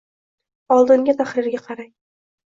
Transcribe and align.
Oldingi 0.75 1.15
tahrirga 1.21 1.61
qarang. 1.69 1.93